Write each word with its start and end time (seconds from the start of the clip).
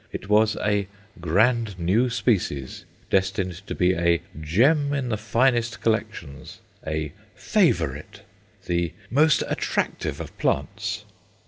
It 0.11 0.27
was 0.27 0.57
a 0.63 0.87
"grand 1.19 1.77
new 1.77 2.09
species," 2.09 2.85
destined 3.11 3.61
to 3.67 3.75
be 3.75 3.93
a 3.93 4.23
"gem 4.41 4.93
in 4.95 5.09
the 5.09 5.15
finest 5.15 5.79
collections," 5.79 6.57
a 6.87 7.11
"favourite," 7.35 8.21
the 8.65 8.93
"most 9.11 9.43
attractive 9.47 10.19
of 10.19 10.35
plants." 10.39 11.05